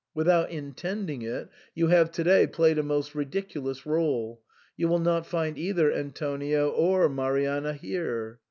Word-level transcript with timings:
Without 0.15 0.49
intending 0.49 1.21
it, 1.21 1.47
you 1.75 1.85
have 1.89 2.09
to 2.13 2.23
day 2.23 2.47
played 2.47 2.79
a 2.79 2.81
most 2.81 3.13
ridiculous 3.13 3.81
r6le. 3.81 4.39
You 4.75 4.87
will 4.87 4.97
not 4.97 5.27
find 5.27 5.59
either 5.59 5.93
Antonio 5.93 6.71
or 6.71 7.07
Marianna 7.07 7.73
here." 7.75 8.39